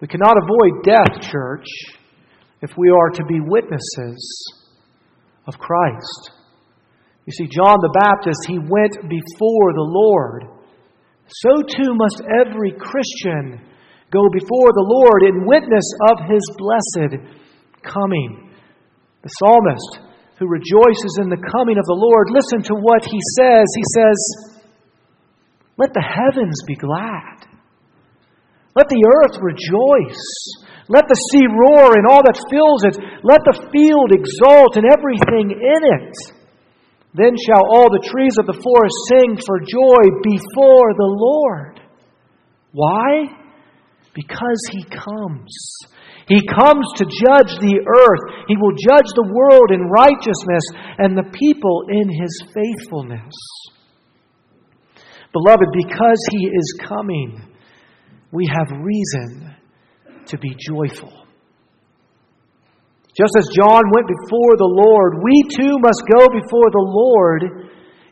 We 0.00 0.08
cannot 0.08 0.36
avoid 0.36 0.84
death, 0.84 1.22
church, 1.30 1.66
if 2.62 2.70
we 2.78 2.88
are 2.90 3.10
to 3.10 3.24
be 3.24 3.40
witnesses 3.40 4.22
of 5.46 5.58
Christ. 5.58 6.30
You 7.26 7.32
see, 7.32 7.46
John 7.46 7.76
the 7.82 7.98
Baptist, 8.02 8.46
he 8.46 8.58
went 8.58 8.94
before 9.10 9.70
the 9.74 9.86
Lord. 9.86 10.42
So 11.26 11.62
too 11.62 11.94
must 11.94 12.22
every 12.40 12.72
Christian 12.78 13.62
go 14.10 14.22
before 14.32 14.70
the 14.74 14.86
Lord 14.86 15.22
in 15.26 15.46
witness 15.46 15.86
of 16.10 16.30
his 16.30 16.42
blessed 16.58 17.18
coming. 17.82 18.50
The 19.22 19.34
psalmist 19.38 20.12
who 20.38 20.46
rejoices 20.46 21.18
in 21.22 21.30
the 21.30 21.38
coming 21.38 21.78
of 21.78 21.86
the 21.86 21.98
Lord, 21.98 22.34
listen 22.34 22.62
to 22.66 22.74
what 22.74 23.04
he 23.06 23.18
says. 23.38 23.66
He 23.74 23.86
says, 23.94 24.18
Let 25.78 25.94
the 25.94 26.02
heavens 26.02 26.62
be 26.66 26.74
glad. 26.74 27.46
Let 28.74 28.88
the 28.88 29.02
earth 29.06 29.38
rejoice. 29.38 30.61
Let 30.88 31.06
the 31.06 31.20
sea 31.30 31.46
roar 31.46 31.94
and 31.94 32.06
all 32.10 32.22
that 32.26 32.42
fills 32.50 32.82
it. 32.82 32.98
Let 33.22 33.42
the 33.46 33.70
field 33.70 34.10
exult 34.10 34.74
and 34.74 34.86
everything 34.90 35.54
in 35.54 35.82
it. 36.02 36.14
Then 37.14 37.36
shall 37.36 37.62
all 37.68 37.92
the 37.92 38.02
trees 38.02 38.34
of 38.40 38.48
the 38.48 38.58
forest 38.58 38.96
sing 39.12 39.36
for 39.38 39.60
joy 39.60 40.02
before 40.24 40.90
the 40.96 41.12
Lord. 41.12 41.80
Why? 42.72 43.30
Because 44.14 44.62
he 44.72 44.82
comes. 44.84 45.52
He 46.26 46.40
comes 46.48 46.86
to 46.96 47.04
judge 47.04 47.52
the 47.60 47.78
earth. 47.84 48.24
He 48.48 48.56
will 48.56 48.72
judge 48.72 49.10
the 49.14 49.28
world 49.28 49.70
in 49.70 49.92
righteousness 49.92 50.64
and 50.98 51.16
the 51.16 51.30
people 51.36 51.86
in 51.90 52.08
his 52.08 52.42
faithfulness. 52.54 53.34
Beloved, 55.32 55.68
because 55.72 56.20
he 56.30 56.46
is 56.48 56.80
coming, 56.80 57.40
we 58.32 58.46
have 58.46 58.68
reason 58.80 59.54
to 60.32 60.38
be 60.38 60.56
joyful. 60.58 61.12
Just 63.16 63.36
as 63.38 63.46
John 63.54 63.82
went 63.92 64.08
before 64.08 64.56
the 64.56 64.72
Lord, 64.72 65.22
we 65.22 65.36
too 65.52 65.76
must 65.78 66.02
go 66.08 66.26
before 66.32 66.70
the 66.72 66.88
Lord 66.88 67.42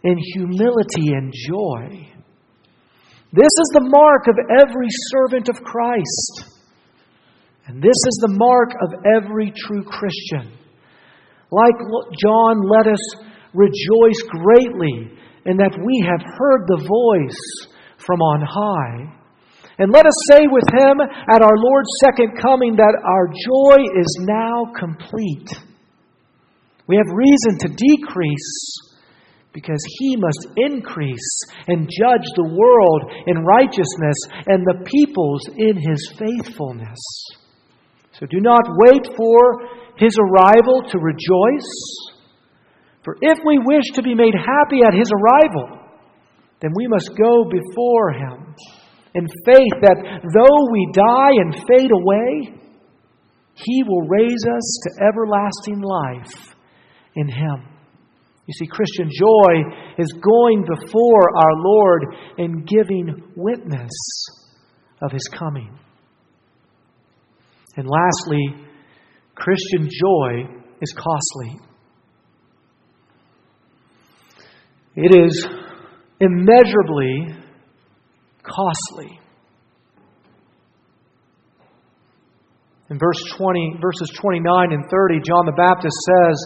in 0.05 0.17
humility 0.35 1.17
and 1.17 1.33
joy. 1.33 2.07
This 3.33 3.49
is 3.49 3.71
the 3.73 3.89
mark 3.89 4.29
of 4.29 4.37
every 4.61 4.89
servant 5.09 5.49
of 5.49 5.65
Christ. 5.65 6.55
And 7.67 7.83
this 7.83 7.97
is 7.97 8.19
the 8.21 8.37
mark 8.37 8.71
of 8.83 8.93
every 9.17 9.53
true 9.57 9.85
Christian. 9.85 10.53
Like 11.50 11.79
John, 12.21 12.62
let 12.69 12.87
us 12.87 13.25
rejoice 13.55 14.23
greatly 14.29 15.17
in 15.47 15.57
that 15.57 15.79
we 15.79 16.07
have 16.07 16.21
heard 16.21 16.67
the 16.67 16.85
voice 16.87 17.75
from 18.05 18.21
on 18.21 18.41
high. 18.43 19.20
And 19.81 19.91
let 19.91 20.05
us 20.05 20.13
say 20.31 20.45
with 20.45 20.69
him 20.69 21.01
at 21.01 21.41
our 21.41 21.57
Lord's 21.57 21.89
second 22.05 22.37
coming 22.37 22.77
that 22.77 23.01
our 23.01 23.33
joy 23.33 23.81
is 23.97 24.13
now 24.29 24.69
complete. 24.77 25.49
We 26.87 26.97
have 27.01 27.17
reason 27.17 27.57
to 27.65 27.69
decrease 27.73 28.77
because 29.55 29.81
he 29.99 30.17
must 30.17 30.49
increase 30.69 31.41
and 31.67 31.89
judge 31.89 32.28
the 32.37 32.52
world 32.52 33.11
in 33.26 33.41
righteousness 33.41 34.21
and 34.52 34.67
the 34.69 34.85
peoples 34.85 35.49
in 35.57 35.81
his 35.81 36.13
faithfulness. 36.13 37.00
So 38.13 38.26
do 38.26 38.39
not 38.39 38.69
wait 38.85 39.09
for 39.17 39.65
his 39.97 40.13
arrival 40.21 40.83
to 40.93 40.99
rejoice. 40.99 41.73
For 43.02 43.17
if 43.23 43.39
we 43.47 43.57
wish 43.65 43.89
to 43.95 44.02
be 44.02 44.15
made 44.15 44.35
happy 44.35 44.85
at 44.85 44.93
his 44.93 45.11
arrival, 45.11 45.89
then 46.61 46.73
we 46.76 46.87
must 46.87 47.17
go 47.17 47.49
before 47.49 48.13
him 48.13 48.54
in 49.15 49.27
faith 49.45 49.77
that 49.83 50.21
though 50.35 50.73
we 50.73 50.93
die 50.93 51.33
and 51.33 51.55
fade 51.67 51.91
away, 51.91 52.61
he 53.55 53.83
will 53.87 54.07
raise 54.09 54.45
us 54.47 54.81
to 54.85 55.05
everlasting 55.05 55.81
life 55.81 56.55
in 57.17 57.29
him. 57.29 57.67
You 58.47 58.55
see, 58.55 58.67
Christian 58.67 59.09
joy 59.13 59.63
is 59.99 60.13
going 60.13 60.65
before 60.65 61.37
our 61.37 61.55
Lord 61.57 62.05
and 62.39 62.67
giving 62.67 63.23
witness 63.37 63.91
of 65.03 65.13
his 65.13 65.29
coming. 65.33 65.79
And 67.77 67.89
lastly, 67.89 68.67
Christian 69.35 69.89
joy 69.89 70.61
is 70.81 70.93
costly. 70.93 71.61
It 74.97 75.17
is 75.17 75.47
immeasurably 76.21 77.40
costly. 78.50 79.21
In 82.91 82.99
verse 82.99 83.23
20, 83.39 83.78
verses 83.80 84.10
29 84.19 84.73
and 84.73 84.84
30, 84.91 85.23
John 85.23 85.47
the 85.47 85.54
Baptist 85.54 85.95
says, 85.95 86.36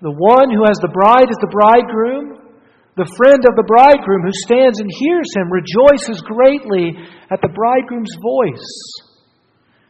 The 0.00 0.14
one 0.14 0.54
who 0.54 0.62
has 0.62 0.78
the 0.78 0.94
bride 0.94 1.26
is 1.26 1.40
the 1.42 1.50
bridegroom. 1.50 2.38
The 2.94 3.10
friend 3.18 3.42
of 3.42 3.56
the 3.56 3.66
bridegroom 3.66 4.22
who 4.22 4.42
stands 4.46 4.78
and 4.78 4.88
hears 4.88 5.26
him 5.34 5.50
rejoices 5.50 6.22
greatly 6.22 6.94
at 7.30 7.40
the 7.42 7.50
bridegroom's 7.50 8.14
voice. 8.22 8.70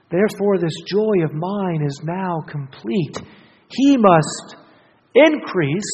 Therefore, 0.08 0.56
this 0.56 0.76
joy 0.88 1.24
of 1.24 1.34
mine 1.34 1.84
is 1.84 2.00
now 2.04 2.40
complete. 2.48 3.20
He 3.68 3.96
must 3.96 4.56
increase, 5.14 5.92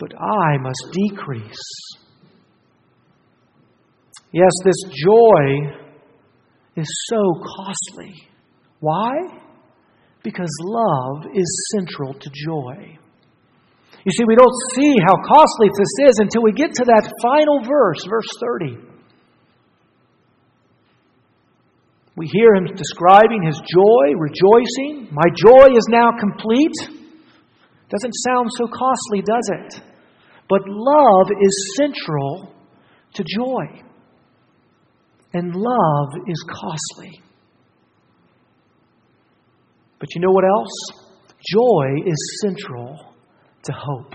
but 0.00 0.10
I 0.18 0.58
must 0.58 0.82
decrease. 0.90 1.97
Yes, 4.32 4.52
this 4.64 4.76
joy 4.92 5.72
is 6.76 6.88
so 7.06 7.42
costly. 7.56 8.14
Why? 8.80 9.12
Because 10.22 10.50
love 10.62 11.32
is 11.34 11.70
central 11.74 12.12
to 12.14 12.30
joy. 12.30 12.98
You 14.04 14.12
see, 14.12 14.24
we 14.26 14.36
don't 14.36 14.54
see 14.74 14.94
how 15.06 15.16
costly 15.16 15.68
this 15.68 16.10
is 16.10 16.18
until 16.18 16.42
we 16.42 16.52
get 16.52 16.72
to 16.74 16.84
that 16.84 17.12
final 17.22 17.60
verse, 17.64 18.04
verse 18.08 18.28
30. 18.60 18.88
We 22.16 22.26
hear 22.26 22.54
him 22.54 22.66
describing 22.74 23.42
his 23.46 23.60
joy, 23.60 24.14
rejoicing. 24.18 25.08
My 25.12 25.30
joy 25.34 25.76
is 25.76 25.86
now 25.88 26.10
complete. 26.18 26.74
Doesn't 27.88 28.12
sound 28.12 28.50
so 28.56 28.66
costly, 28.66 29.22
does 29.22 29.50
it? 29.52 29.82
But 30.48 30.62
love 30.66 31.28
is 31.40 31.74
central 31.76 32.52
to 33.14 33.24
joy. 33.24 33.87
And 35.34 35.54
love 35.54 36.08
is 36.26 36.44
costly. 36.48 37.20
But 39.98 40.08
you 40.14 40.20
know 40.20 40.30
what 40.30 40.44
else? 40.44 41.08
Joy 41.52 42.02
is 42.06 42.40
central 42.42 43.14
to 43.64 43.72
hope. 43.72 44.14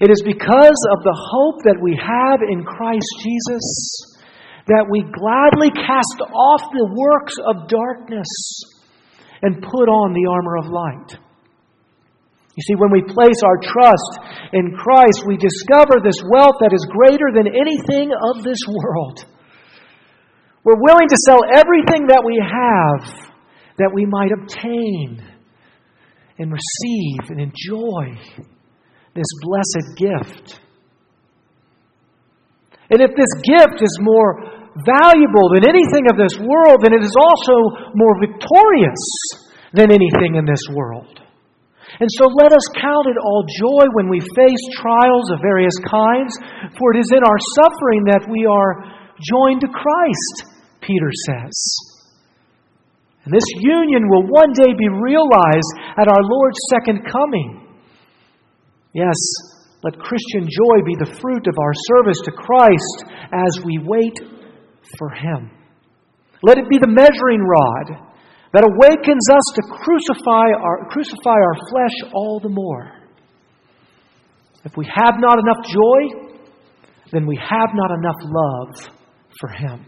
It 0.00 0.10
is 0.10 0.22
because 0.26 0.86
of 0.92 1.04
the 1.04 1.16
hope 1.16 1.62
that 1.64 1.78
we 1.80 1.96
have 1.96 2.40
in 2.42 2.64
Christ 2.64 3.06
Jesus 3.22 4.14
that 4.66 4.86
we 4.90 5.02
gladly 5.02 5.70
cast 5.70 6.20
off 6.20 6.62
the 6.72 6.88
works 6.90 7.36
of 7.38 7.68
darkness 7.68 8.28
and 9.42 9.62
put 9.62 9.88
on 9.88 10.14
the 10.14 10.26
armor 10.30 10.56
of 10.56 10.66
light. 10.66 11.23
You 12.54 12.62
see, 12.62 12.78
when 12.78 12.94
we 12.94 13.02
place 13.02 13.42
our 13.42 13.58
trust 13.58 14.12
in 14.54 14.78
Christ, 14.78 15.26
we 15.26 15.36
discover 15.36 15.98
this 15.98 16.22
wealth 16.30 16.62
that 16.62 16.70
is 16.70 16.86
greater 16.86 17.34
than 17.34 17.50
anything 17.50 18.14
of 18.14 18.44
this 18.46 18.62
world. 18.70 19.26
We're 20.62 20.78
willing 20.78 21.08
to 21.08 21.18
sell 21.26 21.42
everything 21.50 22.06
that 22.08 22.22
we 22.24 22.38
have 22.38 23.02
that 23.78 23.90
we 23.92 24.06
might 24.06 24.30
obtain 24.30 25.18
and 26.38 26.52
receive 26.52 27.30
and 27.30 27.40
enjoy 27.42 28.14
this 29.14 29.26
blessed 29.42 29.86
gift. 29.98 30.60
And 32.90 33.02
if 33.02 33.10
this 33.16 33.34
gift 33.42 33.82
is 33.82 33.98
more 34.00 34.70
valuable 34.86 35.50
than 35.54 35.66
anything 35.66 36.06
of 36.06 36.16
this 36.16 36.38
world, 36.38 36.82
then 36.82 36.94
it 36.94 37.02
is 37.02 37.14
also 37.18 37.90
more 37.94 38.14
victorious 38.22 39.02
than 39.72 39.90
anything 39.90 40.36
in 40.36 40.46
this 40.46 40.62
world. 40.70 41.23
And 42.00 42.10
so 42.18 42.26
let 42.42 42.50
us 42.50 42.66
count 42.74 43.06
it 43.06 43.18
all 43.22 43.46
joy 43.46 43.86
when 43.94 44.08
we 44.10 44.18
face 44.20 44.64
trials 44.74 45.30
of 45.30 45.38
various 45.42 45.74
kinds, 45.86 46.34
for 46.74 46.94
it 46.94 46.98
is 46.98 47.10
in 47.14 47.22
our 47.22 47.40
suffering 47.54 48.02
that 48.10 48.26
we 48.26 48.46
are 48.46 48.82
joined 49.22 49.62
to 49.62 49.70
Christ, 49.70 50.50
Peter 50.82 51.10
says. 51.26 51.54
And 53.24 53.32
this 53.32 53.46
union 53.62 54.08
will 54.08 54.26
one 54.26 54.52
day 54.52 54.74
be 54.76 54.88
realized 54.90 55.72
at 55.96 56.08
our 56.08 56.22
Lord's 56.22 56.60
second 56.68 57.06
coming. 57.06 57.62
Yes, 58.92 59.16
let 59.82 59.98
Christian 59.98 60.44
joy 60.44 60.82
be 60.84 60.96
the 60.98 61.16
fruit 61.20 61.46
of 61.46 61.54
our 61.58 61.72
service 61.94 62.20
to 62.24 62.32
Christ 62.32 63.04
as 63.32 63.64
we 63.64 63.78
wait 63.78 64.18
for 64.98 65.10
Him. 65.10 65.50
Let 66.42 66.58
it 66.58 66.68
be 66.68 66.78
the 66.78 66.88
measuring 66.88 67.40
rod 67.40 68.03
that 68.54 68.62
awakens 68.62 69.26
us 69.34 69.46
to 69.58 69.62
crucify 69.82 70.54
our, 70.54 70.86
crucify 70.88 71.34
our 71.34 71.58
flesh 71.68 72.12
all 72.14 72.38
the 72.38 72.48
more. 72.48 72.92
If 74.64 74.76
we 74.76 74.86
have 74.86 75.14
not 75.18 75.40
enough 75.42 75.66
joy, 75.66 76.30
then 77.10 77.26
we 77.26 77.36
have 77.36 77.70
not 77.74 77.90
enough 77.90 78.20
love 78.22 78.94
for 79.40 79.48
Him. 79.50 79.84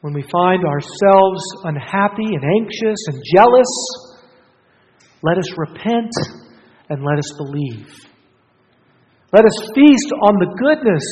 When 0.00 0.14
we 0.14 0.22
find 0.30 0.64
ourselves 0.64 1.42
unhappy 1.64 2.38
and 2.38 2.44
anxious 2.62 3.00
and 3.08 3.20
jealous, 3.34 3.72
let 5.22 5.38
us 5.38 5.58
repent 5.58 6.12
and 6.88 7.02
let 7.04 7.18
us 7.18 7.32
believe. 7.36 7.90
Let 9.32 9.44
us 9.44 9.58
feast 9.74 10.10
on 10.22 10.38
the 10.38 10.54
goodness 10.54 11.02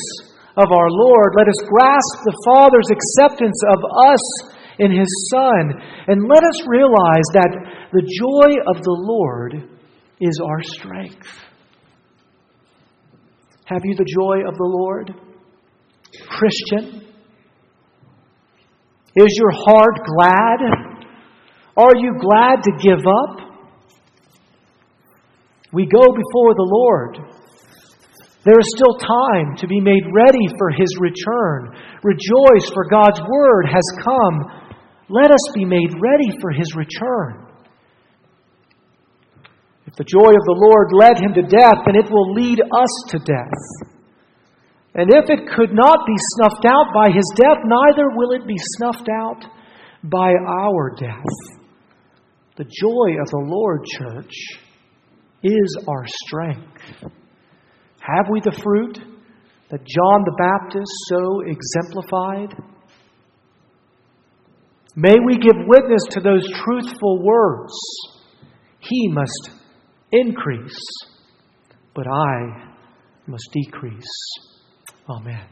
of 0.57 0.71
our 0.71 0.89
Lord. 0.89 1.35
Let 1.37 1.49
us 1.49 1.59
grasp 1.67 2.15
the 2.23 2.39
Father's 2.47 2.91
acceptance 2.95 3.59
of 3.75 3.79
us 4.07 4.54
in 4.79 4.91
His 4.91 5.31
Son. 5.31 5.81
And 6.09 6.29
let 6.29 6.43
us 6.45 6.67
realize 6.67 7.29
that 7.35 7.51
the 7.93 8.03
joy 8.03 8.61
of 8.69 8.83
the 8.83 8.97
Lord 8.97 9.55
is 10.21 10.41
our 10.45 10.63
strength. 10.63 11.29
Have 13.67 13.83
you 13.85 13.95
the 13.95 14.05
joy 14.05 14.47
of 14.47 14.57
the 14.57 14.65
Lord? 14.65 15.15
Christian? 16.29 17.01
Is 19.17 19.39
your 19.39 19.53
heart 19.53 19.99
glad? 20.05 20.59
Are 21.77 21.97
you 21.97 22.15
glad 22.21 22.63
to 22.63 22.73
give 22.83 23.07
up? 23.07 23.45
We 25.73 25.87
go 25.87 26.03
before 26.03 26.55
the 26.55 26.71
Lord. 26.71 27.19
There 28.45 28.61
is 28.61 28.75
still 28.77 28.95
time 29.01 29.57
to 29.57 29.67
be 29.67 29.81
made 29.81 30.05
ready 30.13 30.47
for 30.59 30.71
His 30.71 30.93
return. 31.01 31.75
Rejoice, 32.05 32.69
for 32.75 32.87
God's 32.91 33.21
word 33.21 33.67
has 33.73 33.83
come. 34.05 34.64
Let 35.09 35.31
us 35.31 35.53
be 35.55 35.65
made 35.65 35.91
ready 36.01 36.31
for 36.41 36.51
His 36.51 36.75
return. 36.77 37.47
If 39.87 39.95
the 39.97 40.05
joy 40.05 40.31
of 40.33 40.45
the 40.47 40.59
Lord 40.59 40.89
led 40.93 41.19
Him 41.23 41.35
to 41.35 41.43
death, 41.43 41.85
then 41.85 41.97
it 41.97 42.11
will 42.11 42.33
lead 42.33 42.61
us 42.61 43.11
to 43.11 43.19
death. 43.19 43.91
And 44.95 45.11
if 45.13 45.29
it 45.29 45.51
could 45.57 45.73
not 45.73 46.07
be 46.07 46.15
snuffed 46.37 46.65
out 46.65 46.95
by 46.95 47.11
his 47.11 47.25
death, 47.35 47.59
neither 47.65 48.11
will 48.15 48.31
it 48.31 48.47
be 48.47 48.57
snuffed 48.57 49.09
out 49.11 49.45
by 50.05 50.33
our 50.47 50.95
death. 50.97 51.61
The 52.57 52.65
joy 52.65 53.21
of 53.21 53.29
the 53.31 53.45
Lord, 53.45 53.85
church, 53.99 54.33
is 55.43 55.79
our 55.89 56.05
strength. 56.07 56.79
Have 57.99 58.27
we 58.31 58.41
the 58.41 58.57
fruit 58.63 58.99
that 59.71 59.85
John 59.85 60.23
the 60.25 60.37
Baptist 60.39 60.93
so 61.09 61.41
exemplified? 61.41 62.74
May 64.97 65.15
we 65.27 65.37
give 65.39 65.57
witness 65.67 66.03
to 66.11 66.21
those 66.21 66.49
truthful 66.65 67.23
words. 67.23 67.73
He 68.79 69.09
must 69.09 69.51
increase, 70.13 70.79
but 71.95 72.07
I 72.07 72.71
must 73.27 73.49
decrease. 73.53 74.05
Amen. 75.09 75.47